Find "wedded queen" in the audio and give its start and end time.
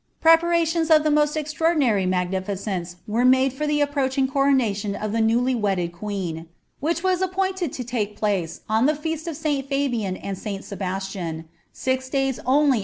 5.53-6.47